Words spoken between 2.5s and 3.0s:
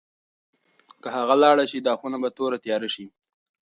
تیاره